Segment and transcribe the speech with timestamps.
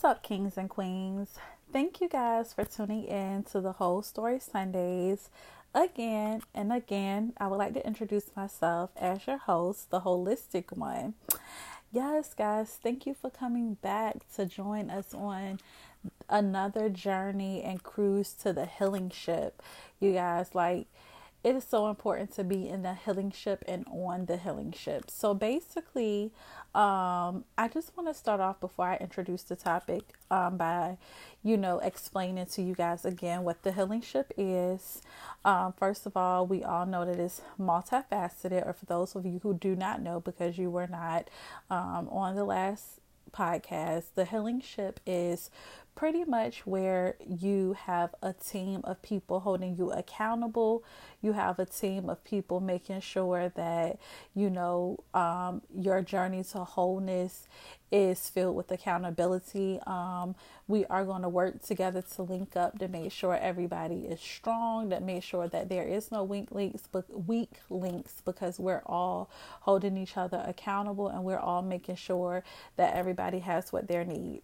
[0.00, 1.34] What's up, kings and queens?
[1.74, 5.28] Thank you guys for tuning in to the Whole Story Sundays.
[5.74, 11.16] Again and again, I would like to introduce myself as your host, the Wholistic one.
[11.92, 15.60] Yes, guys, thank you for coming back to join us on
[16.30, 19.62] another journey and cruise to the healing ship.
[20.00, 20.86] You guys, like,
[21.44, 25.10] it is so important to be in the healing ship and on the healing ship.
[25.10, 26.32] So basically,
[26.74, 30.98] um, I just want to start off before I introduce the topic um, by,
[31.42, 35.02] you know, explaining to you guys again what the healing ship is.
[35.44, 39.40] Um, first of all, we all know that it's multifaceted, or for those of you
[39.42, 41.28] who do not know because you were not
[41.70, 43.00] um, on the last
[43.32, 45.50] podcast, the healing ship is
[45.94, 50.82] pretty much where you have a team of people holding you accountable.
[51.20, 53.98] You have a team of people making sure that,
[54.34, 57.48] you know, um, your journey to wholeness
[57.90, 59.80] is filled with accountability.
[59.86, 60.34] Um,
[60.68, 64.90] we are going to work together to link up to make sure everybody is strong,
[64.90, 69.30] to make sure that there is no weak links, but weak links because we're all
[69.62, 72.44] holding each other accountable and we're all making sure
[72.76, 74.42] that everybody has what they need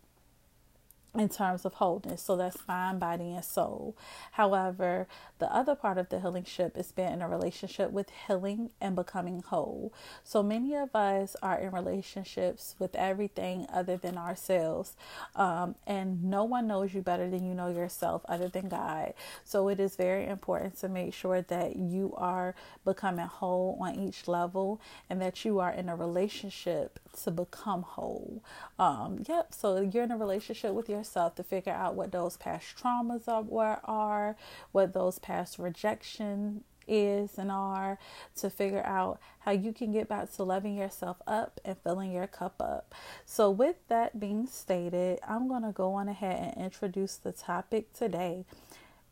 [1.21, 2.23] in terms of wholeness.
[2.23, 3.97] So that's mind, body, and soul.
[4.33, 5.07] However,
[5.39, 8.97] the other part of the healing ship is being in a relationship with healing and
[8.97, 9.93] becoming whole.
[10.25, 14.97] So many of us are in relationships with everything other than ourselves.
[15.35, 19.15] Um, and no one knows you better than you know yourself other than God.
[19.45, 24.29] So it is very important to make sure that you are becoming whole on each
[24.29, 28.43] level and that you are in a relationship to become whole.
[28.79, 29.55] Um, yep.
[29.55, 33.81] So you're in a relationship with yourself to figure out what those past traumas are,
[33.85, 34.37] are
[34.73, 37.99] what those past rejection is and are
[38.37, 42.27] to figure out how you can get back to loving yourself up and filling your
[42.27, 42.95] cup up.
[43.25, 47.93] So, with that being stated, I'm going to go on ahead and introduce the topic
[47.93, 48.45] today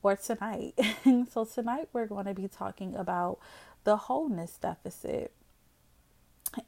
[0.03, 0.75] or tonight.
[1.33, 3.39] so, tonight we're going to be talking about
[3.85, 5.33] the wholeness deficit.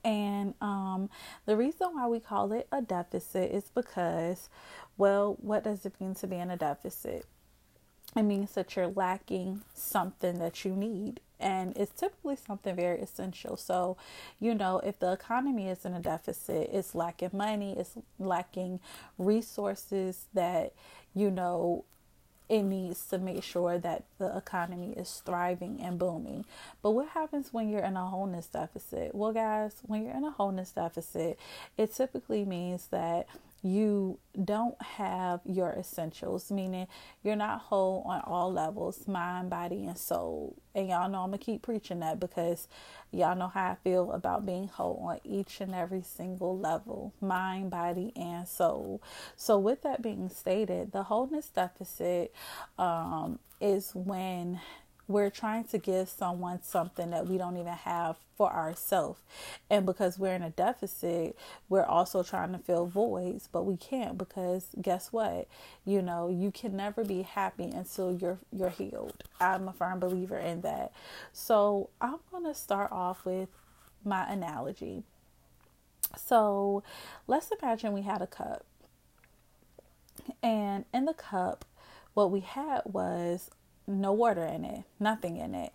[0.04, 1.10] And um,
[1.44, 4.48] the reason why we call it a deficit is because,
[4.96, 7.26] well, what does it mean to be in a deficit?
[8.16, 11.20] It means that you're lacking something that you need.
[11.38, 13.58] And it's typically something very essential.
[13.58, 13.98] So,
[14.40, 18.80] you know, if the economy is in a deficit, it's lacking money, it's lacking
[19.18, 20.72] resources that,
[21.14, 21.84] you know,
[22.48, 26.44] it needs to make sure that the economy is thriving and booming.
[26.82, 29.14] But what happens when you're in a wholeness deficit?
[29.14, 31.38] Well, guys, when you're in a wholeness deficit,
[31.76, 33.26] it typically means that
[33.66, 36.86] you don't have your essentials, meaning
[37.22, 40.56] you're not whole on all levels mind, body, and soul.
[40.74, 42.68] And y'all know I'm going to keep preaching that because
[43.10, 47.70] y'all know how I feel about being whole on each and every single level mind,
[47.70, 49.02] body, and soul.
[49.36, 52.34] So, with that being stated, the wholeness deficit
[52.78, 54.60] um, is when
[55.08, 59.20] we're trying to give someone something that we don't even have for ourselves.
[59.70, 61.36] And because we're in a deficit,
[61.68, 65.48] we're also trying to fill voids, but we can't because guess what?
[65.84, 69.22] You know, you can never be happy until you're you're healed.
[69.40, 70.92] I'm a firm believer in that.
[71.32, 73.48] So, I'm going to start off with
[74.04, 75.04] my analogy.
[76.16, 76.82] So,
[77.26, 78.64] let's imagine we had a cup.
[80.42, 81.64] And in the cup,
[82.14, 83.50] what we had was
[83.86, 85.72] no water in it, nothing in it.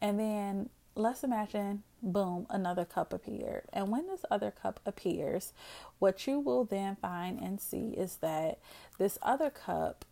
[0.00, 3.64] And then let's imagine, boom, another cup appeared.
[3.72, 5.52] And when this other cup appears,
[5.98, 8.58] what you will then find and see is that
[8.98, 10.04] this other cup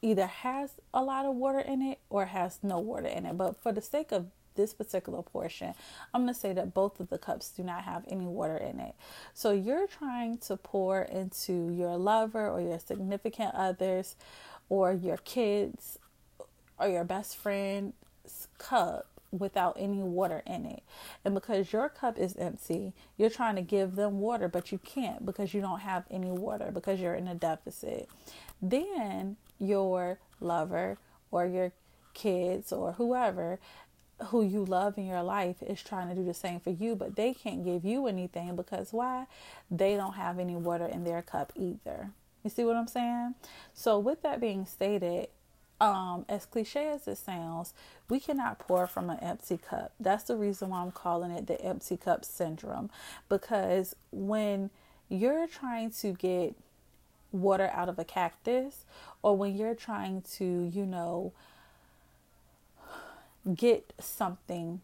[0.00, 3.36] either has a lot of water in it or has no water in it.
[3.36, 5.74] But for the sake of this particular portion,
[6.12, 8.80] I'm going to say that both of the cups do not have any water in
[8.80, 8.94] it.
[9.34, 14.16] So you're trying to pour into your lover or your significant others
[14.68, 15.98] or your kids
[16.78, 17.94] or your best friend's
[18.58, 20.82] cup without any water in it.
[21.24, 25.26] And because your cup is empty, you're trying to give them water, but you can't
[25.26, 28.08] because you don't have any water because you're in a deficit.
[28.62, 30.98] Then your lover
[31.30, 31.72] or your
[32.14, 33.58] kids or whoever
[34.26, 37.16] who you love in your life is trying to do the same for you, but
[37.16, 39.26] they can't give you anything because why?
[39.70, 42.10] They don't have any water in their cup either.
[42.42, 43.34] You see what I'm saying?
[43.74, 45.28] So, with that being stated,
[45.80, 47.72] um, as cliche as it sounds,
[48.08, 49.92] we cannot pour from an empty cup.
[50.00, 52.90] That's the reason why I'm calling it the empty cup syndrome.
[53.28, 54.70] Because when
[55.08, 56.54] you're trying to get
[57.30, 58.84] water out of a cactus,
[59.22, 61.32] or when you're trying to, you know,
[63.54, 64.80] get something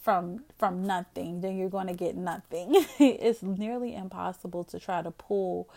[0.00, 2.70] from from nothing, then you're going to get nothing.
[2.98, 5.68] it's nearly impossible to try to pull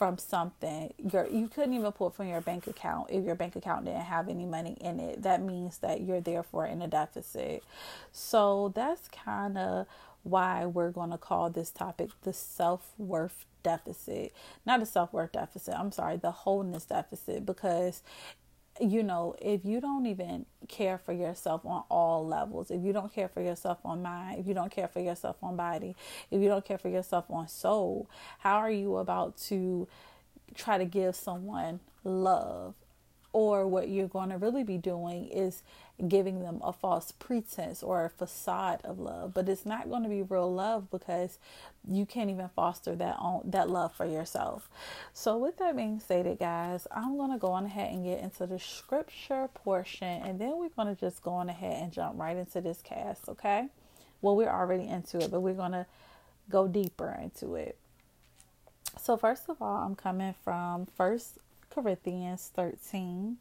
[0.00, 0.94] from something.
[1.12, 4.30] Your you couldn't even pull from your bank account if your bank account didn't have
[4.30, 5.20] any money in it.
[5.24, 7.62] That means that you're therefore in a deficit.
[8.10, 9.86] So that's kind of
[10.22, 14.32] why we're going to call this topic the self worth deficit.
[14.64, 18.02] Not a self worth deficit, I'm sorry, the wholeness deficit, because
[18.80, 23.12] you know, if you don't even care for yourself on all levels, if you don't
[23.12, 25.94] care for yourself on mind, if you don't care for yourself on body,
[26.30, 29.86] if you don't care for yourself on soul, how are you about to
[30.54, 32.74] try to give someone love
[33.32, 35.62] or what you're going to really be doing is
[36.08, 39.34] giving them a false pretense or a facade of love.
[39.34, 41.38] But it's not going to be real love because
[41.86, 44.68] you can't even foster that on that love for yourself.
[45.12, 48.46] So with that being stated guys i'm going to go on ahead and get into
[48.46, 52.36] the scripture portion and then we're going to just go on ahead and jump right
[52.36, 53.68] into this cast okay?
[54.20, 55.86] Well we're already into it but we're going to
[56.48, 57.76] go deeper into it.
[58.98, 61.38] So first of all i'm coming from first
[61.70, 63.38] Corinthians 13.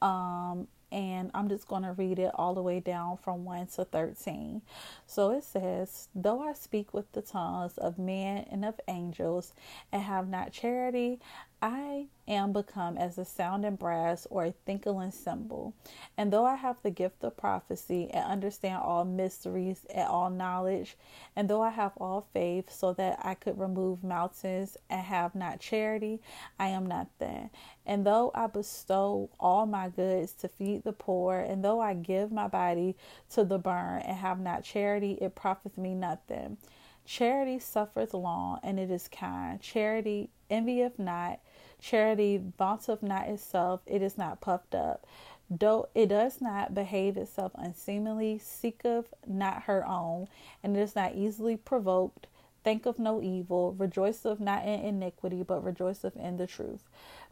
[0.00, 3.84] Um, and I'm just going to read it all the way down from 1 to
[3.84, 4.62] 13.
[5.06, 9.54] So it says, Though I speak with the tongues of men and of angels
[9.90, 11.18] and have not charity,
[11.66, 15.72] I am become as a sounding brass or a tinkling cymbal.
[16.14, 20.98] And though I have the gift of prophecy and understand all mysteries and all knowledge,
[21.34, 25.58] and though I have all faith so that I could remove mountains and have not
[25.58, 26.20] charity,
[26.58, 27.48] I am not nothing.
[27.86, 32.30] And though I bestow all my goods to feed the poor, and though I give
[32.30, 32.94] my body
[33.30, 36.58] to the burn and have not charity, it profits me nothing.
[37.06, 39.60] Charity suffereth long, and it is kind.
[39.60, 41.40] Charity envieth not
[41.84, 45.06] Charity vaunteth not itself, it is not puffed up.
[45.50, 50.28] Though it does not behave itself unseemly, seeketh not her own,
[50.62, 52.26] and is not easily provoked,
[52.64, 56.82] thinketh no evil, rejoiceth not in iniquity, but rejoiceth in the truth.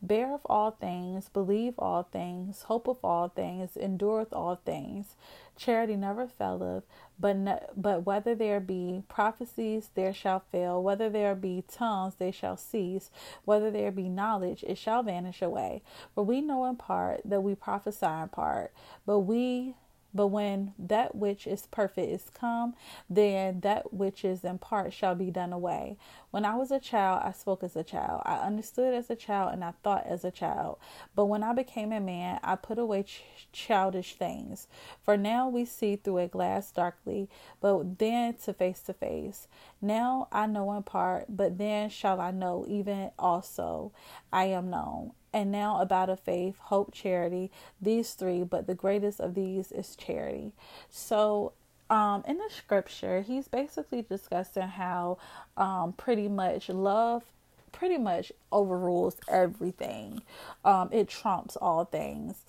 [0.00, 5.16] Bear of all things, believe all things, hope of all things, endureth all things.
[5.56, 6.84] Charity never faileth,
[7.20, 10.82] but but whether there be prophecies, there shall fail.
[10.82, 13.10] Whether there be tongues, they shall cease.
[13.44, 15.82] Whether there be knowledge, it shall vanish away.
[16.14, 18.72] For we know in part that we prophesy in part,
[19.06, 19.76] but we
[20.14, 22.74] but when that which is perfect is come,
[23.08, 25.96] then that which is in part shall be done away.
[26.30, 28.22] When I was a child, I spoke as a child.
[28.24, 30.78] I understood as a child and I thought as a child.
[31.14, 33.22] But when I became a man, I put away ch-
[33.52, 34.68] childish things.
[35.02, 37.28] For now we see through a glass darkly,
[37.60, 39.48] but then to face to face.
[39.80, 43.92] Now I know in part, but then shall I know even also
[44.32, 45.12] I am known.
[45.32, 47.50] And now about a faith, hope, charity,
[47.80, 50.52] these three, but the greatest of these is charity.
[50.90, 51.52] So
[51.88, 55.18] um, in the scripture, he's basically discussing how
[55.56, 57.24] um, pretty much love
[57.72, 60.22] pretty much overrules everything.
[60.64, 62.44] Um, it trumps all things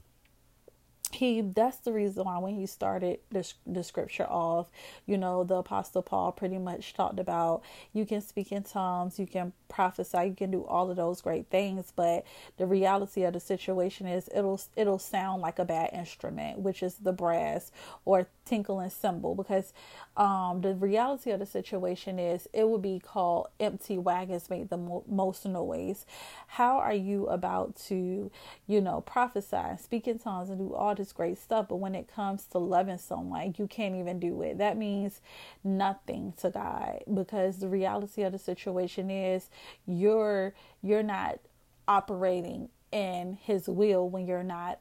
[1.13, 4.67] he that's the reason why when he started the, the scripture off
[5.05, 7.61] you know the apostle paul pretty much talked about
[7.93, 11.47] you can speak in tongues you can prophesy you can do all of those great
[11.49, 12.25] things but
[12.57, 16.95] the reality of the situation is it'll it'll sound like a bad instrument which is
[16.95, 17.71] the brass
[18.05, 19.73] or tinkling cymbal because
[20.17, 24.77] um, the reality of the situation is it would be called empty wagons make the
[24.77, 26.05] mo- most noise.
[26.47, 28.29] How are you about to,
[28.67, 31.67] you know, prophesy, and speak in tongues, and do all this great stuff?
[31.69, 34.57] But when it comes to loving someone, you can't even do it.
[34.57, 35.21] That means
[35.63, 39.49] nothing to God because the reality of the situation is
[39.85, 41.39] you're you're not
[41.87, 44.79] operating in His will when you're not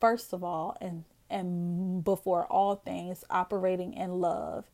[0.00, 4.64] first of all and and before all things operating in love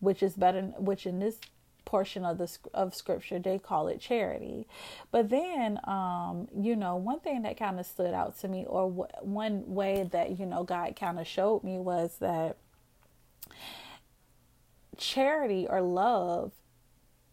[0.00, 1.38] which is better which in this
[1.84, 4.66] portion of the of scripture they call it charity.
[5.10, 8.88] But then um you know one thing that kind of stood out to me or
[8.88, 12.56] w- one way that you know God kind of showed me was that
[14.96, 16.52] charity or love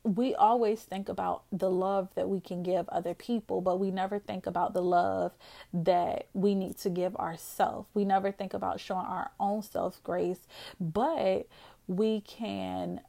[0.04, 4.20] we always think about the love that we can give other people, but we never
[4.20, 5.34] think about the love
[5.74, 7.88] that we need to give ourselves.
[7.94, 10.48] We never think about showing our own self grace,
[10.80, 11.48] but
[11.88, 13.02] we can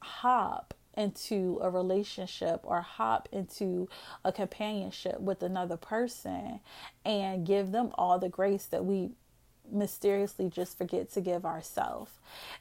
[0.00, 3.88] hop into a relationship or hop into
[4.24, 6.60] a companionship with another person
[7.04, 9.10] and give them all the grace that we
[9.72, 12.12] mysteriously just forget to give ourselves.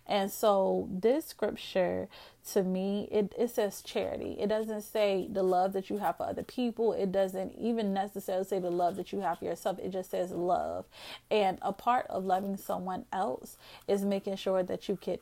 [0.06, 2.08] And so this scripture
[2.54, 4.38] to me it, it says charity.
[4.40, 6.94] It doesn't say the love that you have for other people.
[6.94, 9.80] It doesn't even necessarily say the love that you have for yourself.
[9.80, 10.86] It just says love.
[11.30, 15.20] And a part of loving someone else is making sure that you could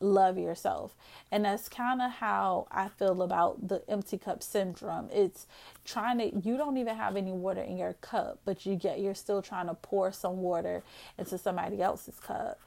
[0.00, 0.94] love yourself.
[1.30, 5.08] And that's kind of how I feel about the empty cup syndrome.
[5.12, 5.46] It's
[5.84, 9.14] trying to you don't even have any water in your cup, but you get you're
[9.14, 10.82] still trying to pour some water
[11.18, 12.60] into somebody else's cup.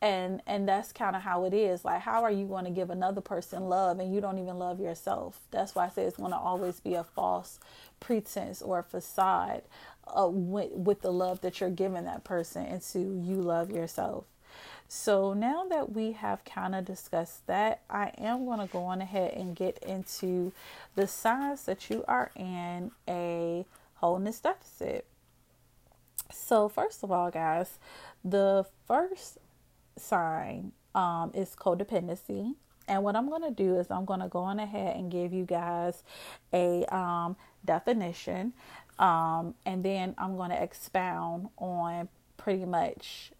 [0.00, 1.84] And and that's kind of how it is.
[1.84, 4.80] Like how are you going to give another person love and you don't even love
[4.80, 5.40] yourself?
[5.50, 7.60] That's why I say it's going to always be a false
[8.00, 9.62] pretense or a facade
[10.06, 14.24] uh, with, with the love that you're giving that person until you love yourself.
[14.94, 19.00] So now that we have kind of discussed that, I am going to go on
[19.00, 20.52] ahead and get into
[20.96, 25.06] the signs that you are in a wholeness deficit.
[26.30, 27.78] So, first of all, guys,
[28.22, 29.38] the first
[29.96, 32.54] sign um, is codependency.
[32.86, 35.32] And what I'm going to do is I'm going to go on ahead and give
[35.32, 36.02] you guys
[36.52, 38.52] a um, definition.
[38.98, 43.32] Um, and then I'm going to expound on pretty much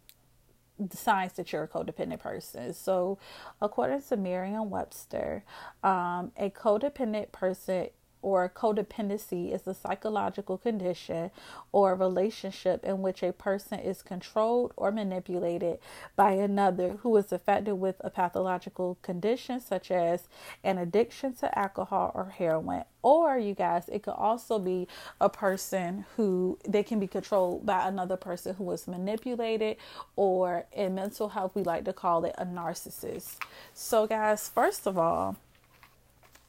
[0.88, 2.72] the signs that you're a codependent person.
[2.72, 3.18] So,
[3.60, 5.44] according to Merriam Webster,
[5.82, 7.88] um, a codependent person
[8.22, 11.30] or codependency is a psychological condition
[11.72, 15.78] or relationship in which a person is controlled or manipulated
[16.16, 20.28] by another who is affected with a pathological condition such as
[20.62, 22.84] an addiction to alcohol or heroin.
[23.02, 24.86] Or you guys it could also be
[25.20, 29.76] a person who they can be controlled by another person who is manipulated
[30.14, 33.38] or in mental health we like to call it a narcissist.
[33.74, 35.36] So guys first of all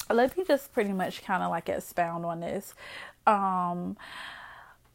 [0.10, 2.74] let me just pretty much kind of like expound on this.
[3.26, 3.98] Um,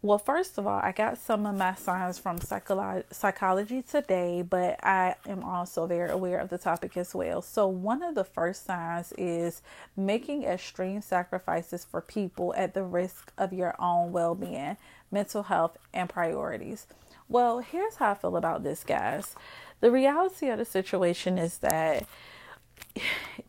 [0.00, 4.79] well, first of all, I got some of my signs from Psycholo- Psychology Today, but
[4.85, 7.43] I am also very aware of the topic as well.
[7.43, 9.61] So, one of the first signs is
[9.97, 14.77] making extreme sacrifices for people at the risk of your own well being,
[15.11, 16.87] mental health, and priorities.
[17.29, 19.35] Well, here's how I feel about this, guys.
[19.81, 22.07] The reality of the situation is that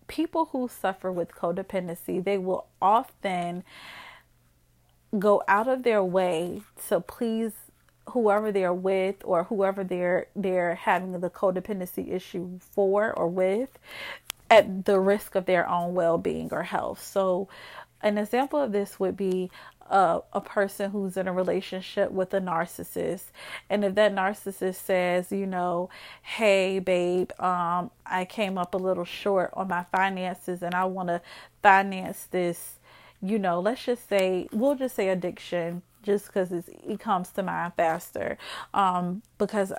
[0.07, 3.63] people who suffer with codependency, they will often
[5.17, 7.53] go out of their way to please
[8.09, 13.77] whoever they're with or whoever they're they're having the codependency issue for or with
[14.49, 17.03] at the risk of their own well-being or health.
[17.03, 17.47] So
[18.01, 19.51] an example of this would be
[19.89, 23.25] a, a person who's in a relationship with a narcissist
[23.69, 25.89] and if that narcissist says you know
[26.21, 31.09] hey babe um i came up a little short on my finances and i want
[31.09, 31.21] to
[31.63, 32.79] finance this
[33.21, 37.73] you know let's just say we'll just say addiction just because it comes to mind
[37.75, 38.37] faster
[38.73, 39.73] um because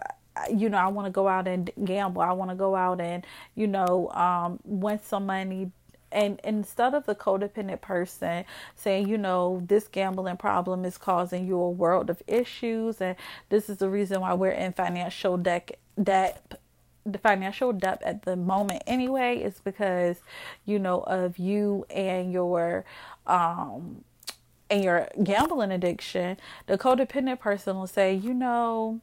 [0.52, 2.22] you know, I want to go out and gamble.
[2.22, 5.70] I want to go out and, you know, um, win some money,
[6.12, 11.58] and instead of the codependent person saying, you know, this gambling problem is causing you
[11.60, 13.16] a world of issues, and
[13.48, 16.60] this is the reason why we're in financial debt, debt
[17.06, 20.20] the financial debt at the moment anyway is because
[20.66, 22.84] you know of you and your
[23.26, 24.04] um
[24.68, 26.36] and your gambling addiction
[26.66, 29.00] the codependent person will say you know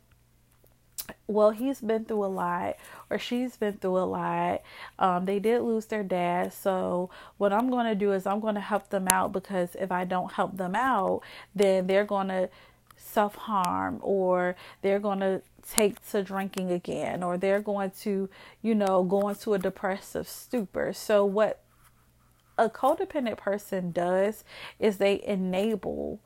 [1.27, 2.77] well, he's been through a lot,
[3.09, 4.61] or she's been through a lot.
[4.99, 6.53] Um, they did lose their dad.
[6.53, 9.91] So, what I'm going to do is I'm going to help them out because if
[9.91, 11.21] I don't help them out,
[11.55, 12.49] then they're going to
[12.95, 18.29] self harm or they're going to take to drinking again or they're going to,
[18.61, 20.93] you know, go into a depressive stupor.
[20.93, 21.61] So, what
[22.57, 24.43] a codependent person does
[24.79, 26.19] is they enable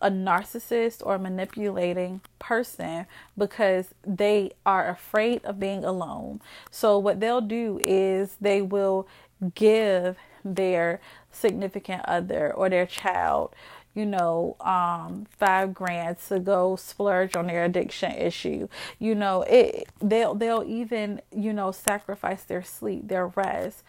[0.00, 6.40] a narcissist or manipulating person because they are afraid of being alone.
[6.70, 9.06] So, what they'll do is they will
[9.54, 13.54] give their significant other or their child
[13.94, 18.68] you know, um, five grand to go splurge on their addiction issue.
[18.98, 23.82] You know, it they'll they'll even, you know, sacrifice their sleep, their rest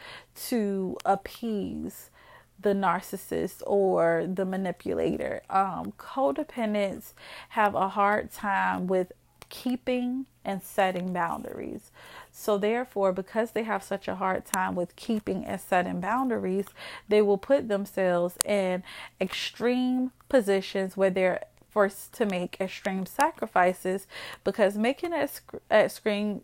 [0.48, 2.10] to appease
[2.62, 5.42] the narcissist or the manipulator.
[5.50, 7.14] Um, codependents
[7.50, 9.12] have a hard time with
[9.50, 11.92] keeping and setting boundaries.
[12.32, 16.68] So, therefore, because they have such a hard time with keeping and setting boundaries,
[17.10, 18.84] they will put themselves in
[19.20, 24.08] extreme positions where they're forced to make extreme sacrifices
[24.44, 25.14] because making
[25.70, 26.42] extreme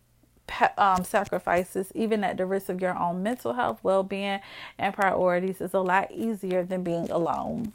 [0.78, 4.40] um, sacrifices, even at the risk of your own mental health, well being,
[4.78, 7.74] and priorities, is a lot easier than being alone.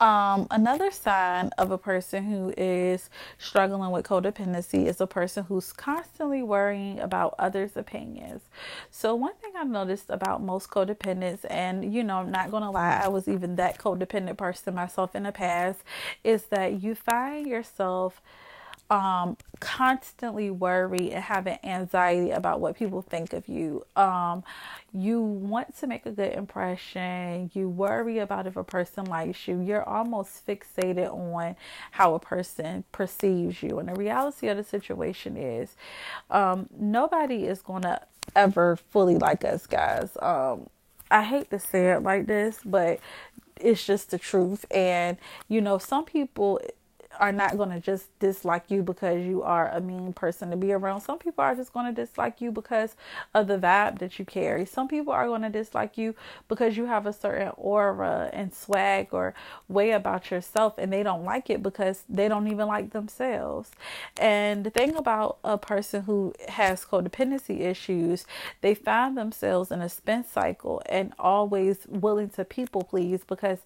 [0.00, 5.72] Um, another sign of a person who is struggling with codependency is a person who's
[5.72, 8.42] constantly worrying about others' opinions.
[8.90, 13.00] So, one thing I've noticed about most codependents, and you know, I'm not gonna lie,
[13.02, 15.80] I was even that codependent person myself in the past,
[16.24, 18.20] is that you find yourself
[18.92, 23.86] um, constantly worry and having anxiety about what people think of you.
[23.96, 24.44] Um,
[24.92, 27.50] you want to make a good impression.
[27.54, 29.62] You worry about if a person likes you.
[29.62, 31.56] You're almost fixated on
[31.92, 33.78] how a person perceives you.
[33.78, 35.74] And the reality of the situation is,
[36.30, 38.02] um, nobody is going to
[38.36, 40.18] ever fully like us, guys.
[40.20, 40.68] Um,
[41.10, 43.00] I hate to say it like this, but
[43.58, 44.66] it's just the truth.
[44.70, 45.16] And,
[45.48, 46.60] you know, some people
[47.18, 50.72] are not going to just dislike you because you are a mean person to be
[50.72, 51.00] around.
[51.00, 52.96] Some people are just going to dislike you because
[53.34, 54.64] of the vibe that you carry.
[54.64, 56.14] Some people are going to dislike you
[56.48, 59.34] because you have a certain aura and swag or
[59.68, 63.70] way about yourself and they don't like it because they don't even like themselves.
[64.18, 68.26] And the thing about a person who has codependency issues,
[68.60, 73.58] they find themselves in a spin cycle and always willing to people please because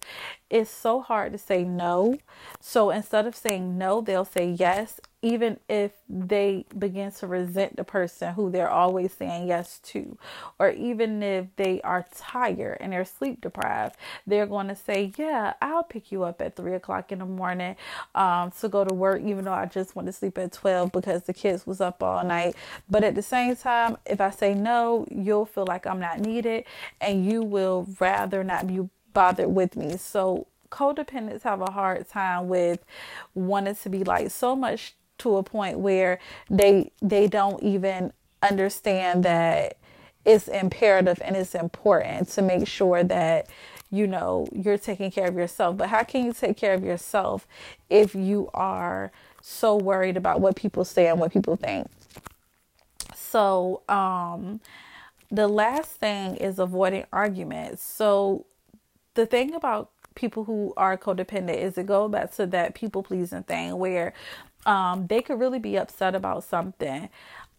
[0.49, 2.17] it's so hard to say no.
[2.59, 7.83] So instead of saying no, they'll say yes, even if they begin to resent the
[7.83, 10.17] person who they're always saying yes to,
[10.59, 13.95] or even if they are tired and they're sleep deprived,
[14.27, 17.75] they're going to say, Yeah, I'll pick you up at three o'clock in the morning
[18.15, 21.23] um, to go to work, even though I just went to sleep at 12 because
[21.23, 22.55] the kids was up all night.
[22.89, 26.65] But at the same time, if I say no, you'll feel like I'm not needed
[27.01, 29.97] and you will rather not be bothered with me.
[29.97, 32.83] So codependents have a hard time with
[33.33, 36.19] wanting to be like so much to a point where
[36.49, 39.77] they they don't even understand that
[40.25, 43.47] it's imperative and it's important to make sure that
[43.89, 45.77] you know you're taking care of yourself.
[45.77, 47.47] But how can you take care of yourself
[47.89, 51.87] if you are so worried about what people say and what people think?
[53.15, 54.59] So um
[55.29, 57.83] the last thing is avoiding arguments.
[57.83, 58.45] So
[59.13, 63.43] the thing about people who are codependent is it go back to that people pleasing
[63.43, 64.13] thing where
[64.65, 67.07] um, they could really be upset about something.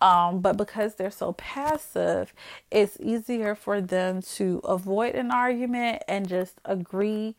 [0.00, 2.34] Um, but because they're so passive,
[2.70, 7.34] it's easier for them to avoid an argument and just agree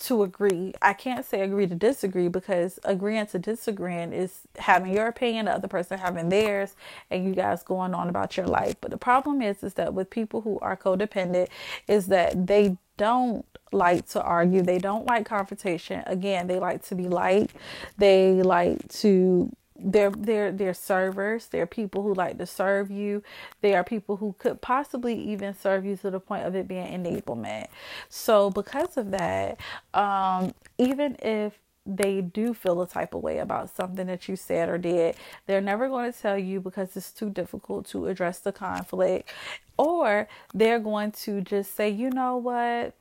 [0.00, 0.74] to agree.
[0.80, 5.52] I can't say agree to disagree because agreeing to disagreeing is having your opinion, the
[5.52, 6.74] other person having theirs,
[7.10, 8.76] and you guys going on about your life.
[8.80, 11.48] But the problem is, is that with people who are codependent,
[11.86, 14.62] is that they don't like to argue.
[14.62, 16.02] They don't like confrontation.
[16.06, 17.50] Again, they like to be light.
[17.96, 21.46] They like to they're they're they're servers.
[21.46, 23.22] They're people who like to serve you.
[23.62, 26.86] They are people who could possibly even serve you to the point of it being
[26.86, 27.68] enablement.
[28.08, 29.58] So because of that
[29.94, 34.68] um, even if they do feel a type of way about something that you said
[34.68, 38.52] or did, they're never going to tell you because it's too difficult to address the
[38.52, 39.30] conflict,
[39.78, 42.94] or they're going to just say, you know what?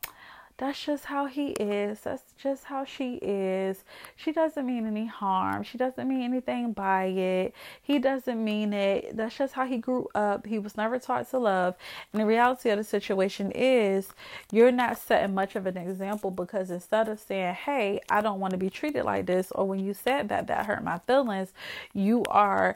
[0.58, 2.00] That's just how he is.
[2.02, 3.84] That's just how she is.
[4.15, 5.62] She doesn't mean any harm.
[5.62, 7.54] She doesn't mean anything by it.
[7.80, 9.15] He doesn't mean it.
[9.15, 10.48] That's just how he grew up.
[10.48, 11.76] He was never taught to love.
[12.12, 14.10] And the reality of the situation is
[14.52, 18.52] you're not setting much of an example because instead of saying, hey, I don't want
[18.52, 21.54] to be treated like this, or when you said that, that hurt my feelings,
[21.93, 22.76] you are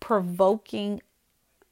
[0.00, 1.00] provoking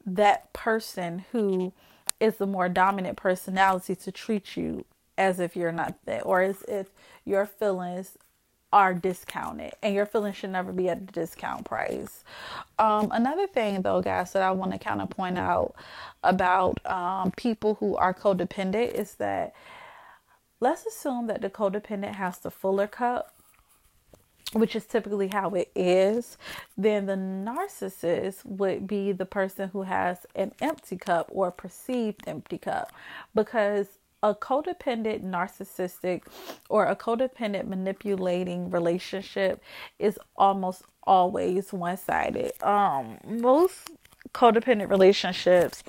[0.07, 1.75] that person who
[2.19, 4.87] is the more dominant personality to treat you
[5.21, 6.89] as if you're not there or as if
[7.27, 8.17] your feelings
[8.73, 12.25] are discounted and your feelings should never be at a discount price.
[12.79, 15.75] Um, another thing, though, guys, that I want to kind of point out
[16.25, 19.55] about um, people who are codependent is that
[20.59, 23.35] let's assume that the codependent has the fuller cup.
[24.53, 26.37] Which is typically how it is,
[26.77, 32.59] then the narcissist would be the person who has an empty cup or perceived empty
[32.59, 32.91] cup
[33.33, 33.87] because
[34.23, 36.23] a codependent narcissistic
[36.69, 39.63] or a codependent manipulating relationship
[39.99, 42.53] is almost always one-sided.
[42.63, 43.91] Um most
[44.35, 45.83] codependent relationships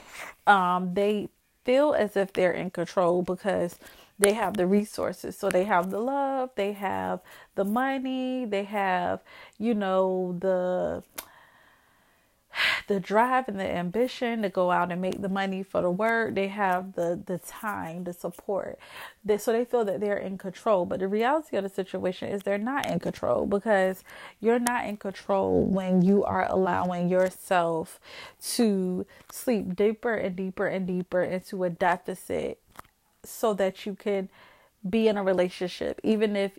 [0.48, 1.30] um they
[1.65, 3.78] feel as if they're in control because
[4.17, 5.38] they have the resources.
[5.38, 7.20] So they have the love they have
[7.56, 9.22] the money they have
[9.60, 11.04] you know the
[12.91, 16.36] the drive and the ambition to go out and make the money for the work.
[16.36, 18.77] They have the the time, the support.
[19.23, 20.86] They, so they feel that they're in control.
[20.86, 24.04] But the reality of the situation is they're not in control because
[24.41, 27.99] you're not in control when you are allowing yourself
[28.56, 32.60] to sleep deeper and deeper and deeper into a deficit
[33.23, 34.27] so that you can
[34.89, 36.51] be in a relationship even if,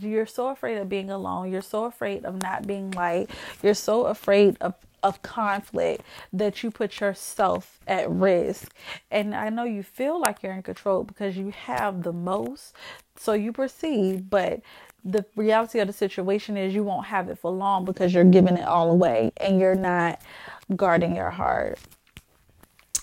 [0.00, 3.30] you're so afraid of being alone you're so afraid of not being liked
[3.62, 8.74] you're so afraid of of conflict that you put yourself at risk.
[9.10, 12.74] And i know you feel like you're in control because you have the most
[13.16, 14.60] so you perceive but
[15.04, 18.56] the reality of the situation is you won't have it for long because you're giving
[18.56, 20.20] it all away and you're not
[20.76, 21.78] guarding your heart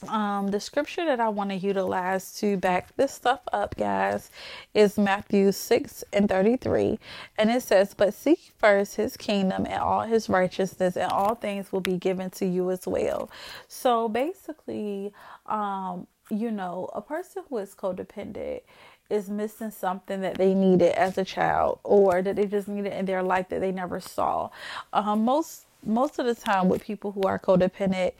[0.09, 4.31] um, the scripture that I want to utilize to back this stuff up, guys,
[4.73, 6.99] is Matthew 6 and 33.
[7.37, 11.71] And it says, But seek first his kingdom and all his righteousness, and all things
[11.71, 13.29] will be given to you as well.
[13.67, 15.13] So basically,
[15.45, 18.61] um, you know, a person who is codependent
[19.09, 23.05] is missing something that they needed as a child or that they just needed in
[23.05, 24.49] their life that they never saw.
[24.93, 28.13] Um, most most of the time with people who are codependent,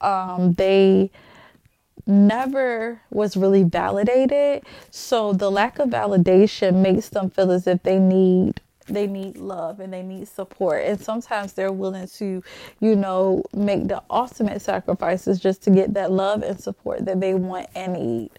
[0.00, 1.10] um, they
[2.06, 4.64] never was really validated.
[4.90, 9.80] So the lack of validation makes them feel as if they need they need love
[9.80, 12.42] and they need support and sometimes they're willing to
[12.80, 17.32] you know make the ultimate sacrifices just to get that love and support that they
[17.32, 18.30] want and need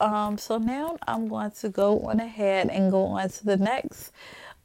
[0.00, 4.12] um, so now i'm going to go on ahead and go on to the next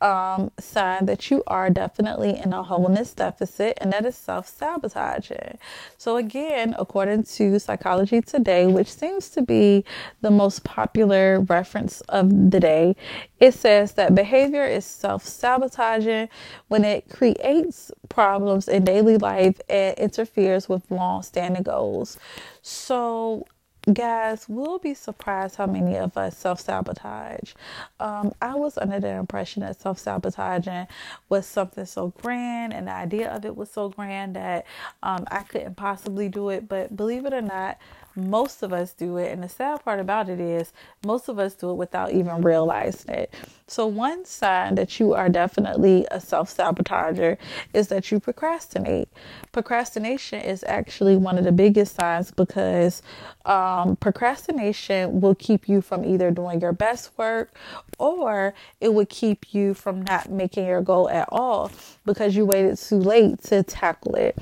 [0.01, 5.57] um, sign that you are definitely in a wholeness deficit, and that is self sabotaging.
[5.97, 9.85] So, again, according to Psychology Today, which seems to be
[10.21, 12.95] the most popular reference of the day,
[13.39, 16.29] it says that behavior is self sabotaging
[16.67, 22.17] when it creates problems in daily life and interferes with long standing goals.
[22.61, 23.45] So,
[23.93, 27.53] guys, we'll be surprised how many of us self sabotage.
[27.99, 30.87] Um, I was under the impression that self sabotaging
[31.29, 34.65] was something so grand, and the idea of it was so grand that
[35.03, 36.67] um, I couldn't possibly do it.
[36.69, 37.77] But believe it or not,
[38.15, 39.31] most of us do it.
[39.31, 40.73] And the sad part about it is,
[41.05, 43.33] most of us do it without even realizing it.
[43.67, 47.37] So, one sign that you are definitely a self sabotager
[47.73, 49.07] is that you procrastinate.
[49.53, 53.01] Procrastination is actually one of the biggest signs because
[53.45, 57.55] um, procrastination will keep you from either doing your best work
[57.97, 61.71] or it would keep you from not making your goal at all
[62.05, 64.37] because you waited too late to tackle it.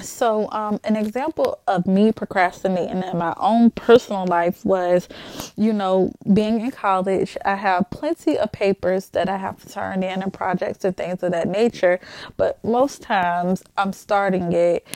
[0.00, 5.08] So, um, an example of me procrastinating in my own personal life was,
[5.56, 7.36] you know, being in college.
[7.44, 11.22] I have plenty of papers that I have to turn in and projects and things
[11.22, 12.00] of that nature,
[12.36, 14.86] but most times I'm starting it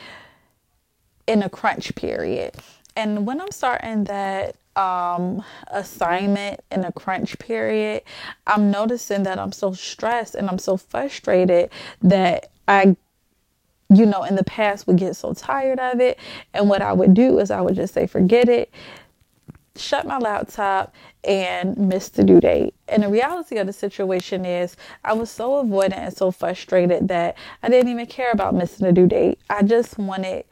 [1.26, 2.54] in a crunch period.
[2.96, 8.02] And when I'm starting that um, assignment in a crunch period,
[8.46, 11.70] I'm noticing that I'm so stressed and I'm so frustrated
[12.02, 12.96] that I
[13.88, 16.18] you know, in the past would get so tired of it.
[16.55, 18.72] And what I would do is I would just say, forget it,
[19.77, 20.94] shut my laptop,
[21.25, 22.75] and miss the due date.
[22.88, 27.37] And the reality of the situation is, I was so avoidant and so frustrated that
[27.62, 29.38] I didn't even care about missing the due date.
[29.51, 30.44] I just wanted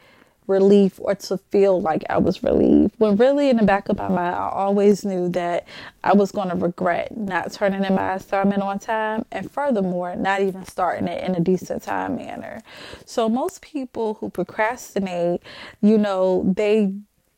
[0.47, 2.95] relief or to feel like I was relieved.
[2.99, 5.67] When really in the back of my mind, I always knew that
[6.03, 10.41] I was going to regret not turning in my assignment on time and furthermore, not
[10.41, 12.61] even starting it in a decent time manner.
[13.07, 15.43] So most people who procrastinate,
[15.81, 16.93] you know, they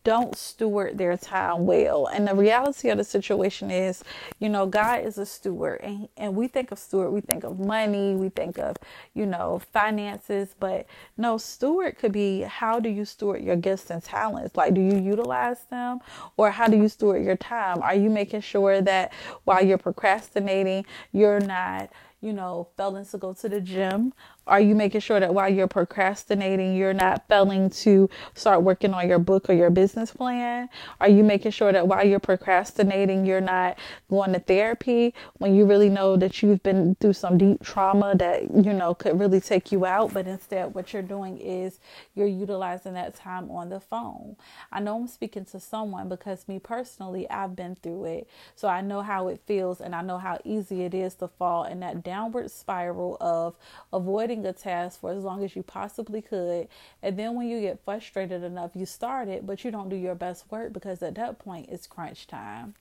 [0.06, 2.06] don't steward their time well.
[2.06, 4.04] And the reality of the situation is,
[4.38, 7.58] you know, God is a steward and, and we think of steward, we think of
[7.58, 8.76] money, we think of,
[9.14, 14.00] you know, finances, but no, steward could be how do you steward your gifts and
[14.00, 14.56] talents?
[14.56, 15.98] Like, do you utilize them
[16.36, 17.82] or how do you steward your time?
[17.82, 21.90] Are you making sure that while you're procrastinating, you're not,
[22.20, 24.12] you know, failing to go to the gym?
[24.46, 29.08] Are you making sure that while you're procrastinating, you're not failing to start working on
[29.08, 30.68] your book or your business plan?
[31.00, 33.76] Are you making sure that while you're procrastinating, you're not
[34.08, 38.42] going to therapy when you really know that you've been through some deep trauma that,
[38.54, 40.14] you know, could really take you out?
[40.14, 41.80] But instead, what you're doing is
[42.14, 44.36] you're utilizing that time on the phone.
[44.70, 48.28] I know I'm speaking to someone because me personally, I've been through it.
[48.54, 51.64] So I know how it feels and I know how easy it is to fall
[51.64, 53.56] in that downward spiral of
[53.92, 56.68] avoiding a task for as long as you possibly could.
[57.02, 60.14] And then when you get frustrated enough, you start it, but you don't do your
[60.14, 62.74] best work because at that point it's crunch time.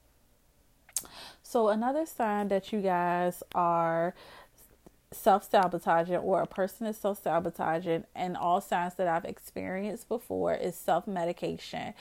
[1.44, 4.16] So, another sign that you guys are
[5.12, 10.54] self sabotaging or a person is self sabotaging, and all signs that I've experienced before
[10.56, 11.94] is self medication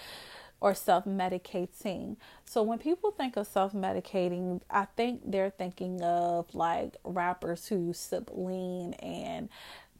[0.65, 2.17] or self medicating.
[2.47, 7.93] So when people think of self medicating, I think they're thinking of like rappers who
[7.93, 9.51] sip lean and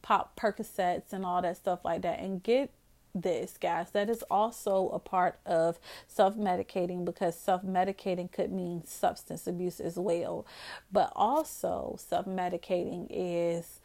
[0.01, 2.19] pop Percocets and all that stuff like that.
[2.19, 2.71] And get
[3.15, 3.91] this, guys.
[3.91, 9.81] That is also a part of self medicating because self medicating could mean substance abuse
[9.81, 10.47] as well.
[10.91, 13.81] But also, self medicating is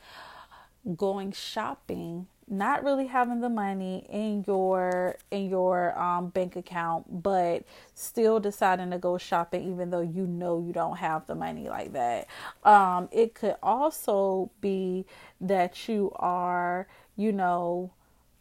[0.96, 7.64] going shopping not really having the money in your in your um, bank account but
[7.94, 11.94] still deciding to go shopping even though you know you don't have the money like
[11.94, 12.28] that.
[12.64, 15.06] Um, it could also be
[15.42, 17.92] that you are you know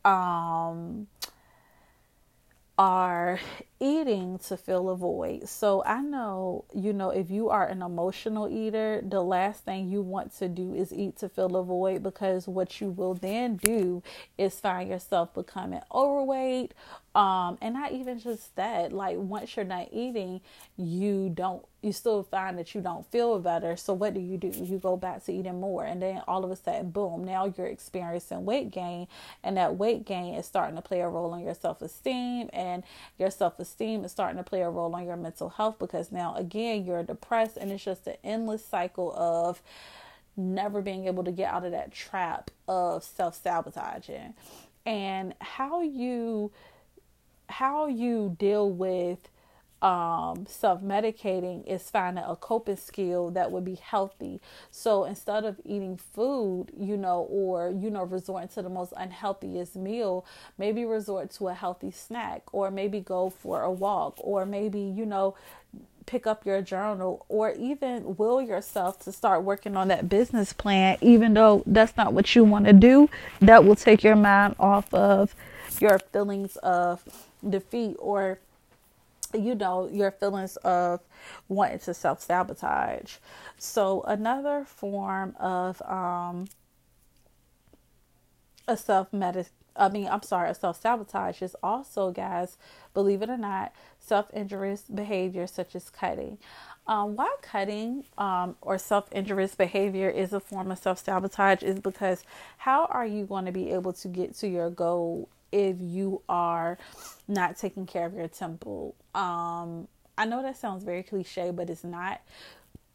[0.04, 1.06] um,
[2.78, 3.40] are
[3.80, 5.48] eating to fill a void.
[5.48, 10.00] So I know, you know, if you are an emotional eater, the last thing you
[10.00, 14.02] want to do is eat to fill a void because what you will then do
[14.36, 16.72] is find yourself becoming overweight.
[17.14, 20.40] Um, and not even just that, like once you're not eating,
[20.76, 23.76] you don't you still find that you don't feel better.
[23.76, 24.48] So what do you do?
[24.48, 27.68] You go back to eating more and then all of a sudden boom, now you're
[27.68, 29.06] experiencing weight gain
[29.44, 32.82] and that weight gain is starting to play a role on your self-esteem and
[33.16, 36.84] your self-esteem is starting to play a role on your mental health because now again
[36.84, 39.62] you're depressed and it's just an endless cycle of
[40.36, 44.34] never being able to get out of that trap of self-sabotaging.
[44.86, 46.50] And how you
[47.48, 49.18] how you deal with
[49.82, 54.40] um, self medicating is finding a coping skill that would be healthy.
[54.70, 59.76] So instead of eating food, you know, or, you know, resorting to the most unhealthiest
[59.76, 60.24] meal,
[60.56, 65.06] maybe resort to a healthy snack, or maybe go for a walk, or maybe, you
[65.06, 65.34] know,
[66.06, 70.96] pick up your journal or even will yourself to start working on that business plan,
[71.02, 73.10] even though that's not what you want to do.
[73.40, 75.34] That will take your mind off of
[75.80, 77.04] your feelings of
[77.46, 78.38] defeat or
[79.34, 81.00] you know your feelings of
[81.48, 83.16] wanting to self sabotage.
[83.58, 86.46] So another form of um,
[88.66, 89.52] a self medicine.
[89.76, 92.58] I mean, I'm sorry, self sabotage is also, guys,
[92.94, 96.38] believe it or not, self injurious behavior such as cutting.
[96.86, 101.78] Um, why cutting um, or self injurious behavior is a form of self sabotage is
[101.80, 102.24] because
[102.58, 106.78] how are you going to be able to get to your goal if you are
[107.26, 108.94] not taking care of your temple.
[109.14, 112.20] Um, I know that sounds very cliche, but it's not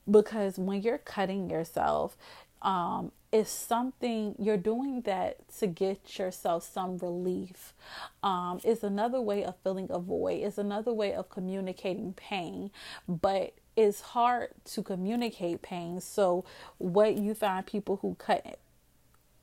[0.10, 2.18] because when you're cutting yourself,
[2.62, 7.74] um, it's something you're doing that to get yourself some relief.
[8.22, 10.44] Um, it's another way of filling a void.
[10.44, 12.72] It's another way of communicating pain,
[13.08, 16.00] but it's hard to communicate pain.
[16.00, 16.46] So,
[16.78, 18.60] what you find people who cut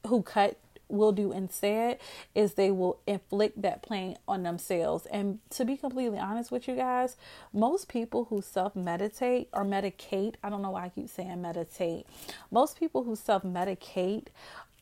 [0.06, 0.56] who cut
[0.90, 1.98] will do instead
[2.34, 5.06] is they will inflict that pain on themselves.
[5.06, 7.16] And to be completely honest with you guys,
[7.52, 12.06] most people who self meditate or medicate, I don't know why I keep saying meditate,
[12.50, 14.28] most people who self medicate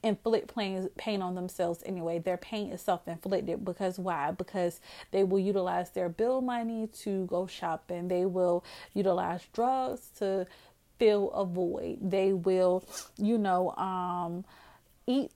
[0.03, 2.19] inflict pain, pain on themselves anyway.
[2.19, 4.31] Their pain is self inflicted because why?
[4.31, 10.47] Because they will utilize their bill money to go shopping, they will utilize drugs to
[10.99, 12.85] fill a void, they will,
[13.17, 14.45] you know, um,
[15.07, 15.31] eat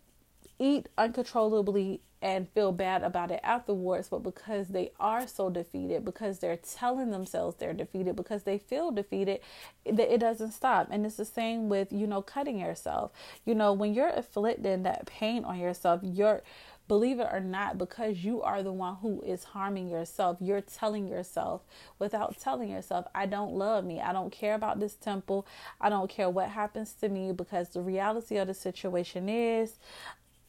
[0.63, 6.39] eat uncontrollably and feel bad about it afterwards, but because they are so defeated, because
[6.39, 9.41] they're telling themselves they're defeated, because they feel defeated,
[9.85, 10.87] that it doesn't stop.
[10.93, 13.11] And it's the same with, you know, cutting yourself.
[13.45, 16.43] You know, when you're inflicting that pain on yourself, you're
[16.89, 21.09] believe it or not, because you are the one who is harming yourself, you're telling
[21.09, 21.63] yourself
[21.99, 24.01] without telling yourself, I don't love me.
[24.01, 25.47] I don't care about this temple.
[25.81, 29.79] I don't care what happens to me because the reality of the situation is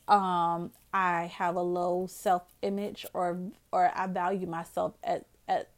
[0.08, 3.40] um, I have a low self image or
[3.72, 5.70] or I value myself at at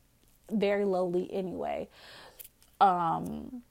[0.51, 1.88] very lowly anyway.
[2.81, 3.61] Um,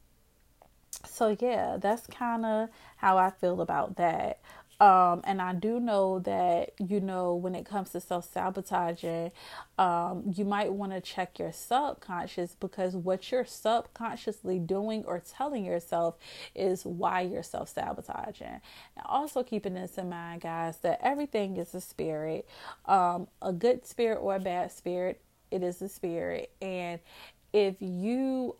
[1.08, 4.40] so yeah, that's kind of how I feel about that.
[4.85, 9.33] Um, and I do know that, you know, when it comes to self sabotaging,
[9.79, 15.64] um, you might want to check your subconscious because what you're subconsciously doing or telling
[15.64, 16.16] yourself
[16.55, 18.61] is why you're self sabotaging.
[18.97, 22.47] And also keeping this in mind, guys, that everything is a spirit.
[22.85, 26.53] Um, a good spirit or a bad spirit, it is a spirit.
[26.61, 27.01] And
[27.55, 28.57] if you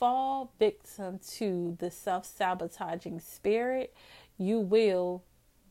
[0.00, 3.94] fall victim to the self sabotaging spirit,
[4.38, 5.22] you will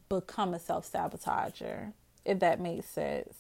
[0.10, 3.34] become a self sabotager, if that makes sense.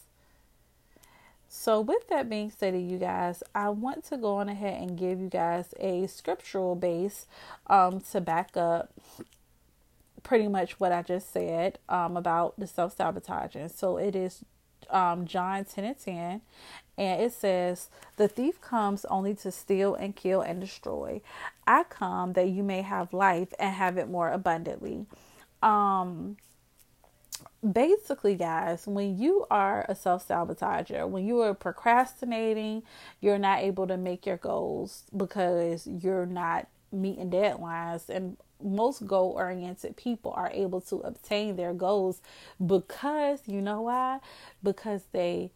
[1.47, 5.19] So, with that being said, you guys, I want to go on ahead and give
[5.19, 7.27] you guys a scriptural base
[7.67, 8.93] um, to back up
[10.23, 13.69] pretty much what I just said um, about the self sabotaging.
[13.69, 14.43] So, it is
[14.89, 16.41] um, John 10 and 10,
[16.97, 21.21] and it says, The thief comes only to steal and kill and destroy.
[21.67, 25.05] I come that you may have life and have it more abundantly.
[25.61, 26.37] Um,
[27.71, 32.83] basically, guys, when you are a self sabotager, when you are procrastinating,
[33.21, 38.09] you're not able to make your goals because you're not meeting deadlines.
[38.09, 42.21] And most goal oriented people are able to obtain their goals
[42.65, 44.19] because you know why?
[44.63, 45.51] Because they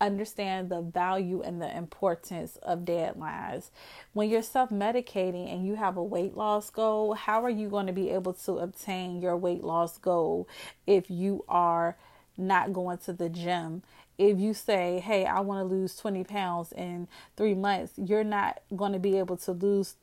[0.00, 3.70] understand the value and the importance of deadlines.
[4.12, 7.86] When you're self medicating and you have a weight loss goal, how are you going
[7.86, 10.48] to be able to obtain your weight loss goal
[10.86, 11.96] if you are
[12.36, 13.82] not going to the gym?
[14.18, 18.60] If you say, Hey, I want to lose 20 pounds in three months, you're not
[18.74, 19.96] going to be able to lose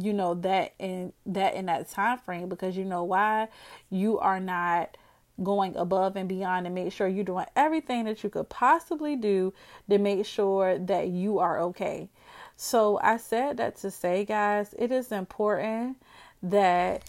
[0.00, 3.48] you know that in that in that time frame because you know why
[3.90, 4.96] you are not
[5.42, 9.52] going above and beyond and make sure you're doing everything that you could possibly do
[9.88, 12.08] to make sure that you are okay.
[12.56, 15.96] So I said that to say, guys, it is important
[16.42, 17.08] that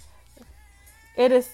[1.17, 1.49] it is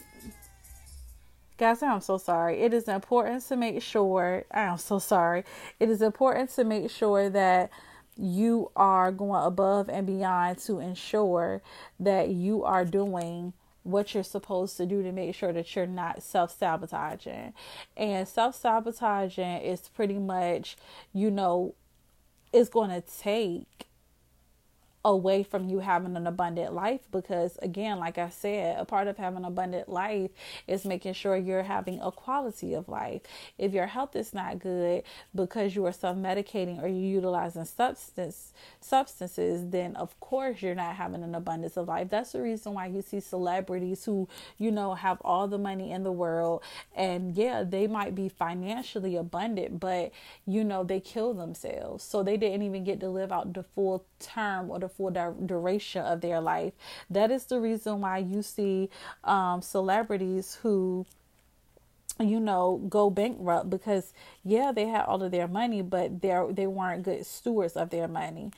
[1.57, 2.59] Guys, I'm so sorry.
[2.59, 5.45] It is important to make sure, I'm so sorry.
[5.79, 7.69] It is important to make sure that
[8.17, 11.61] you are going above and beyond to ensure
[11.97, 13.53] that you are doing
[13.85, 17.53] what you're supposed to do to make sure that you're not self sabotaging.
[17.95, 20.75] And self sabotaging is pretty much,
[21.13, 21.75] you know,
[22.51, 23.87] it's going to take
[25.05, 29.17] away from you having an abundant life because again like i said a part of
[29.17, 30.31] having an abundant life
[30.67, 33.21] is making sure you're having a quality of life.
[33.57, 39.69] If your health is not good because you are self-medicating or you're utilizing substance substances
[39.69, 42.09] then of course you're not having an abundance of life.
[42.09, 46.03] That's the reason why you see celebrities who you know have all the money in
[46.03, 46.63] the world
[46.95, 50.11] and yeah they might be financially abundant but
[50.45, 52.03] you know they kill themselves.
[52.03, 56.03] So they didn't even get to live out the full term or the full duration
[56.03, 56.73] of their life.
[57.09, 58.89] That is the reason why you see
[59.23, 61.05] um, celebrities who
[62.19, 66.67] you know go bankrupt because yeah they had all of their money but they they
[66.67, 68.51] weren't good stewards of their money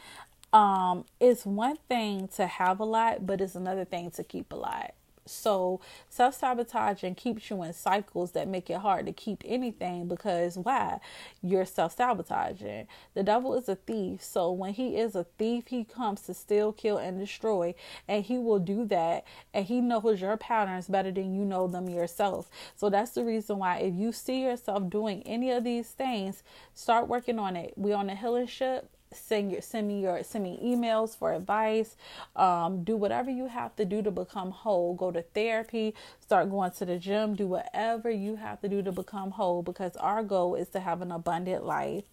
[0.54, 4.56] um it's one thing to have a lot but it's another thing to keep a
[4.56, 4.94] lot
[5.28, 10.58] so self sabotaging keeps you in cycles that make it hard to keep anything because
[10.58, 11.00] why?
[11.42, 12.88] You're self sabotaging.
[13.14, 14.24] The devil is a thief.
[14.24, 17.76] So when he is a thief, he comes to steal, kill, and destroy.
[18.08, 19.26] And he will do that.
[19.54, 22.50] And he knows your patterns better than you know them yourself.
[22.76, 27.08] So that's the reason why if you see yourself doing any of these things, start
[27.08, 27.74] working on it.
[27.76, 31.96] We on the healing ship send your send me your send me emails for advice.
[32.36, 34.94] Um, do whatever you have to do to become whole.
[34.94, 35.94] Go to therapy.
[36.20, 37.36] Start going to the gym.
[37.36, 41.02] Do whatever you have to do to become whole because our goal is to have
[41.02, 42.04] an abundant life.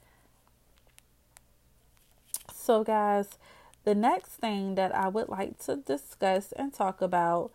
[2.52, 3.38] So guys
[3.84, 7.50] the next thing that i would like to discuss and talk about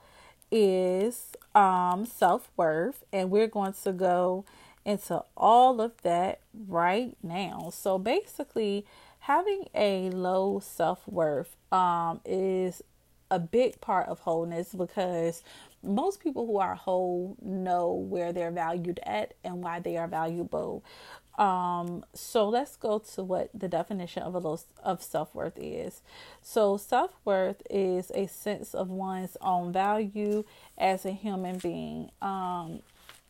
[0.52, 3.04] is um, self-worth.
[3.12, 4.46] And we're going to go
[4.86, 7.70] into all of that right now.
[7.74, 8.86] So basically
[9.30, 12.82] having a low self worth um, is
[13.30, 15.44] a big part of wholeness because
[15.84, 20.84] most people who are whole know where they're valued at and why they are valuable.
[21.38, 26.02] Um, so let's go to what the definition of a low of self worth is.
[26.42, 30.44] So self worth is a sense of one's own value
[30.76, 32.10] as a human being.
[32.20, 32.82] Um,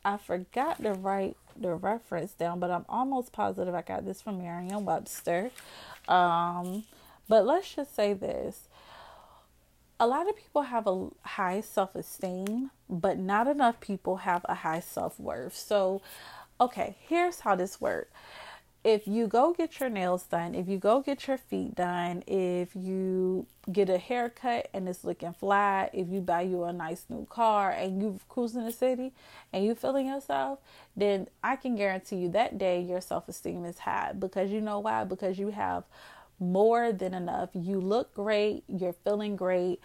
[0.06, 4.40] I forgot to write the reference down, but I'm almost positive I got this from
[4.40, 5.52] Merriam Webster.
[6.08, 6.86] Um,
[7.28, 8.68] but let's just say this
[10.00, 14.56] a lot of people have a high self esteem, but not enough people have a
[14.56, 15.56] high self worth.
[15.56, 16.02] So,
[16.60, 18.12] okay, here's how this works
[18.84, 22.76] if you go get your nails done, if you go get your feet done, if
[22.76, 27.26] you get a haircut and it's looking flat, if you buy you a nice new
[27.30, 29.12] car and you cruising the city
[29.52, 30.60] and you feeling yourself,
[30.96, 34.80] then I can guarantee you that day your self esteem is high because you know
[34.80, 35.04] why?
[35.04, 35.84] Because you have
[36.40, 37.50] more than enough.
[37.54, 39.82] You look great, you're feeling great.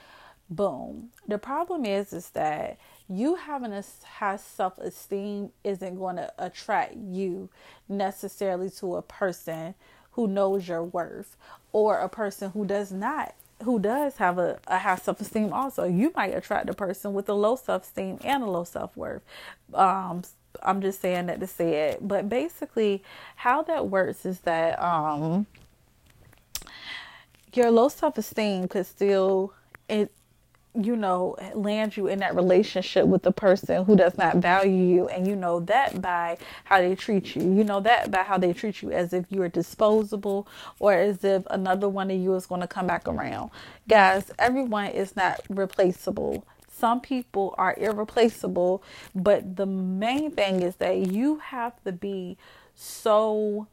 [0.49, 1.09] Boom.
[1.27, 2.79] The problem is is that
[3.09, 3.85] you having a
[4.19, 7.49] high self esteem isn't going to attract you
[7.89, 9.75] necessarily to a person
[10.13, 11.37] who knows your worth
[11.73, 15.85] or a person who does not who does have a, a high self esteem also.
[15.85, 19.23] You might attract a person with a low self esteem and a low self worth.
[19.73, 20.23] Um,
[20.63, 22.07] I'm just saying that to say it.
[22.07, 23.03] But basically
[23.37, 25.47] how that works is that um
[27.53, 29.53] your low self esteem could still
[29.89, 30.11] it
[30.75, 35.09] you know, land you in that relationship with the person who does not value you.
[35.09, 37.43] And you know that by how they treat you.
[37.43, 40.49] You know that by how they treat you as if you are disposable
[40.81, 43.51] or as if another one of you is going to come back around.
[43.89, 48.83] Guys, everyone is not replaceable Some people are irreplaceable,
[49.15, 52.39] but the main thing is that you have to be
[52.75, 53.69] so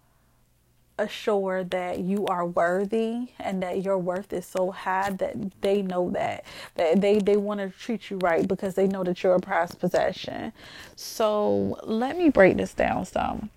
[1.02, 6.10] assured that you are worthy and that your worth is so high that they know
[6.12, 6.46] that
[6.76, 9.80] that they they want to treat you right because they know that you're a prized
[9.80, 10.54] possession.
[10.96, 13.50] So let me break this down some.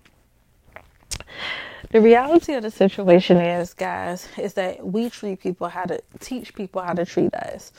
[1.91, 6.53] The reality of the situation is, guys, is that we treat people how to teach
[6.53, 7.71] people how to treat us.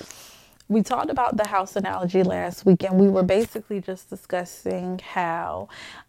[0.69, 5.69] We talked about the house analogy last week, and we were basically just discussing how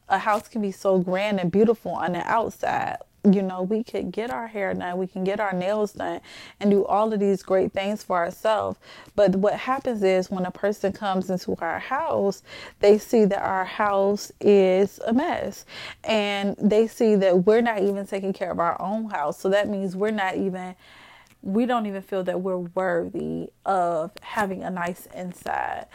[0.09, 2.97] a house can be so grand and beautiful on the outside,
[3.33, 6.21] you know, we could get our hair done, we can get our nails done,
[6.59, 8.77] and do all of these great things for ourselves.
[9.15, 12.43] But what happens is when a person comes into our house,
[12.79, 15.65] they see that our house is a mess,
[16.03, 19.39] and they see that we're not even taking care of our own house.
[19.39, 20.75] So that means we're not even
[21.47, 25.85] we don't even feel that we're worthy of having a nice inside.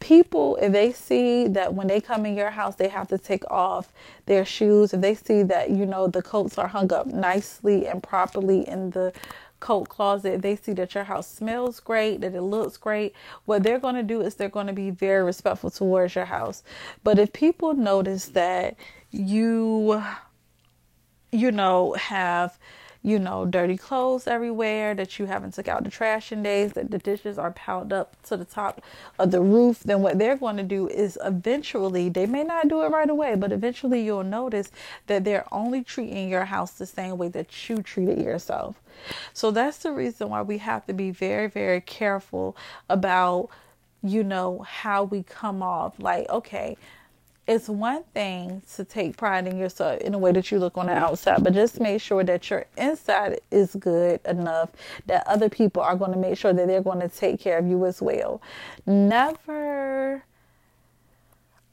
[0.00, 3.44] People, if they see that when they come in your house, they have to take
[3.50, 3.92] off
[4.24, 8.02] their shoes, if they see that, you know, the coats are hung up nicely and
[8.02, 9.12] properly in the
[9.60, 13.78] coat closet, they see that your house smells great, that it looks great, what they're
[13.78, 16.62] going to do is they're going to be very respectful towards your house.
[17.02, 18.76] But if people notice that
[19.10, 20.02] you,
[21.30, 22.58] you know, have
[23.04, 26.90] you know, dirty clothes everywhere, that you haven't took out the trash in days, that
[26.90, 28.80] the dishes are piled up to the top
[29.18, 32.82] of the roof, then what they're going to do is eventually, they may not do
[32.82, 34.70] it right away, but eventually you'll notice
[35.06, 38.80] that they're only treating your house the same way that you treated yourself.
[39.34, 42.56] So that's the reason why we have to be very, very careful
[42.88, 43.50] about,
[44.02, 45.92] you know, how we come off.
[45.98, 46.78] Like, okay,
[47.46, 50.86] it's one thing to take pride in yourself in the way that you look on
[50.86, 54.70] the outside, but just make sure that your inside is good enough
[55.06, 57.66] that other people are going to make sure that they're going to take care of
[57.66, 58.40] you as well.
[58.86, 60.24] Never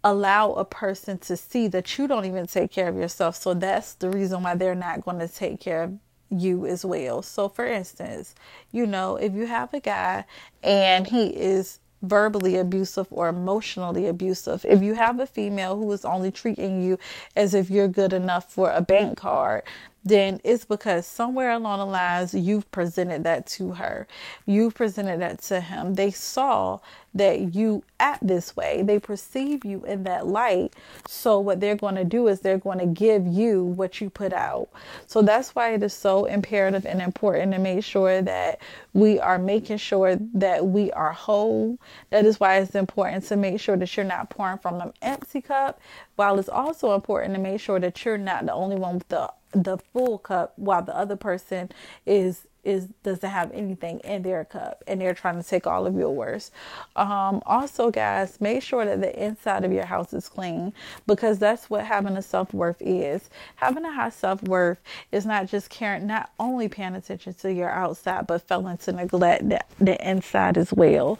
[0.04, 3.36] allow a person to see that you don't even take care of yourself.
[3.36, 5.94] So that's the reason why they're not going to take care of
[6.30, 7.22] you as well.
[7.22, 8.36] So, for instance,
[8.72, 10.26] you know, if you have a guy
[10.64, 14.66] and he is verbally abusive or emotionally abusive.
[14.68, 16.98] If you have a female who is only treating you
[17.36, 19.64] as if you're good enough for a bank card,
[20.04, 24.08] then it's because somewhere along the lines you've presented that to her.
[24.46, 25.94] You've presented that to him.
[25.94, 26.80] They saw
[27.14, 28.82] that you act this way.
[28.84, 30.74] They perceive you in that light.
[31.08, 34.34] So what they're going to do is they're going to give you what you put
[34.34, 34.70] out.
[35.08, 38.60] So that's why it is so imperative and important to make sure that
[38.94, 41.78] we are making sure that we are whole.
[42.10, 45.42] That is why it's important to make sure that you're not pouring from an empty
[45.42, 45.80] cup,
[46.16, 49.30] while it's also important to make sure that you're not the only one with the
[49.52, 51.70] the full cup while the other person
[52.06, 55.96] is is doesn't have anything in their cup and they're trying to take all of
[55.96, 56.52] yours.
[56.96, 60.74] Um, also, guys, make sure that the inside of your house is clean
[61.08, 63.30] because that's what having a self worth is.
[63.56, 64.80] Having a high self worth
[65.12, 69.50] is not just caring, not only paying attention to your outside, but failing to neglect
[69.50, 71.18] the, the inside as well.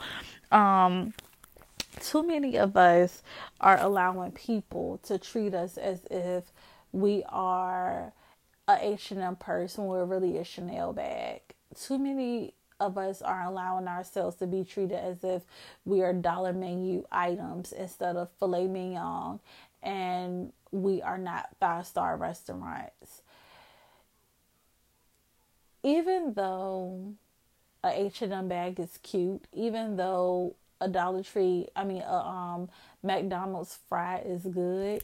[0.52, 1.12] Um,
[2.00, 3.22] too many of us
[3.60, 6.44] are allowing people to treat us as if
[6.92, 8.12] we are
[8.80, 11.40] a H&M purse when we're really a Chanel bag.
[11.78, 15.42] Too many of us are allowing ourselves to be treated as if
[15.84, 19.38] we are dollar menu items instead of filet mignon
[19.82, 23.22] and we are not five star restaurants.
[25.82, 27.14] Even though
[27.82, 32.68] a H&M bag is cute, even though a Dollar Tree, I mean, a um,
[33.02, 35.02] McDonald's fry is good,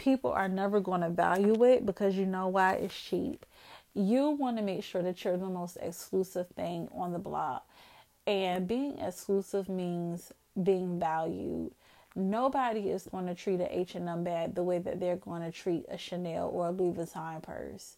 [0.00, 3.44] people are never going to value it because you know why it's cheap.
[3.92, 7.68] You want to make sure that you're the most exclusive thing on the block.
[8.26, 11.72] And being exclusive means being valued.
[12.16, 15.84] Nobody is going to treat a H&M bag the way that they're going to treat
[15.90, 17.96] a Chanel or a Louis Vuitton purse.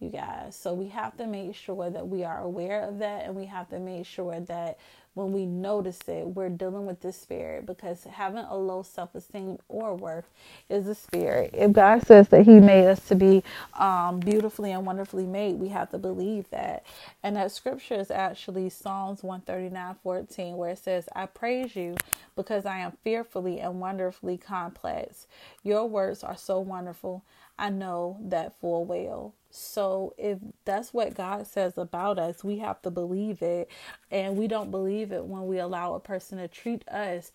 [0.00, 0.56] You guys.
[0.56, 3.68] So we have to make sure that we are aware of that and we have
[3.68, 4.78] to make sure that
[5.14, 9.58] when we notice it, we're dealing with this spirit because having a low self esteem
[9.68, 10.28] or worth
[10.70, 11.50] is a spirit.
[11.54, 13.44] If God says that He made us to be
[13.78, 16.84] um, beautifully and wonderfully made, we have to believe that.
[17.22, 21.96] And that scripture is actually Psalms 139 14, where it says, I praise you
[22.36, 25.26] because I am fearfully and wonderfully complex.
[25.64, 27.24] Your words are so wonderful.
[27.58, 29.34] I know that full well.
[29.56, 33.70] So if that's what God says about us, we have to believe it.
[34.10, 37.32] And we don't believe it when we allow a person to treat us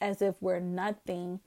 [0.00, 1.40] as if we're nothing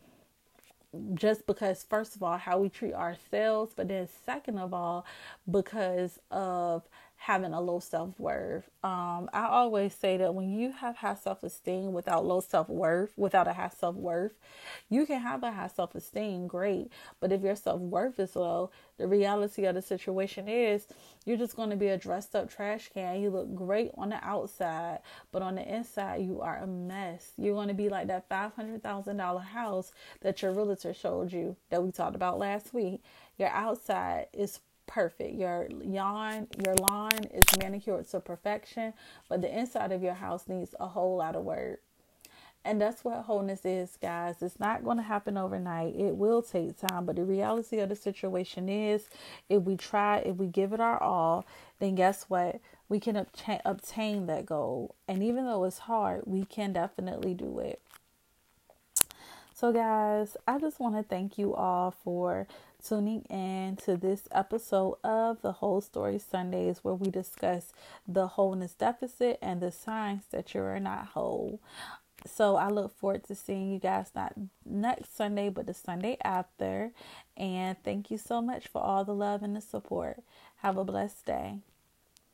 [1.14, 5.06] just because first of all how we treat ourselves but then second of all
[5.50, 6.84] because of
[7.20, 8.70] having a low self worth.
[8.82, 13.12] Um, I always say that when you have high self esteem without low self worth,
[13.18, 14.32] without a high self worth,
[14.90, 16.90] you can have a high self esteem, great.
[17.20, 20.88] But if your self worth is low, the reality of the situation is
[21.26, 23.22] you're just going to be a dressed up trash can.
[23.22, 25.00] You look great on the outside,
[25.34, 27.34] but on the inside, you are a mess.
[27.38, 29.92] You're going to be like that $500,000 house
[30.22, 33.04] that your realtor showed you that we talked about last week.
[33.38, 34.60] Your outside is
[34.90, 35.36] perfect.
[35.36, 38.94] Your lawn, your lawn is manicured to perfection,
[39.30, 41.82] but the inside of your house needs a whole lot of work.
[42.66, 44.42] And that's what wholeness is, guys.
[44.42, 45.96] It's not going to happen overnight.
[45.96, 49.08] It will take time, but the reality of the situation is
[49.48, 51.46] if we try, if we give it our all,
[51.80, 52.60] then guess what?
[52.90, 54.96] We can obtain, obtain that goal.
[55.08, 57.80] And even though it's hard, we can definitely do it.
[59.54, 62.48] So, guys, I just want to thank you all for
[62.84, 67.74] tuning in to this episode of the Whole Story Sundays, where we discuss
[68.08, 71.60] the wholeness deficit and the signs that you are not whole.
[72.26, 74.34] So, I look forward to seeing you guys not
[74.66, 76.92] next Sunday, but the Sunday after.
[77.38, 80.22] And thank you so much for all the love and the support.
[80.58, 81.60] Have a blessed day.